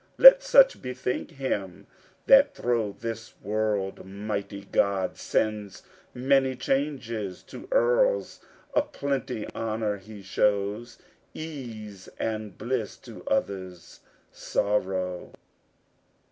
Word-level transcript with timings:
Let 0.17 0.41
such 0.41 0.81
bethink 0.81 1.29
him 1.29 1.85
that 2.25 2.55
thro' 2.55 2.93
this 2.99 3.39
world 3.39 4.03
mighty 4.03 4.61
God 4.65 5.15
sends 5.15 5.83
many 6.11 6.55
changes: 6.55 7.43
to 7.43 7.67
earls 7.71 8.39
a 8.73 8.81
plenty 8.81 9.45
honor 9.53 9.97
he 9.97 10.23
shows, 10.23 10.97
ease 11.35 12.07
and 12.17 12.57
bliss; 12.57 12.97
to 12.97 13.23
others, 13.27 13.99
sorrow. 14.31 15.33